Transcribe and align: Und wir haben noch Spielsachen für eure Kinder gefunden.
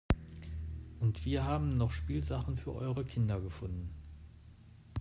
Und 0.99 1.25
wir 1.25 1.43
haben 1.43 1.77
noch 1.77 1.91
Spielsachen 1.91 2.57
für 2.57 2.73
eure 2.73 3.05
Kinder 3.05 3.39
gefunden. 3.39 3.93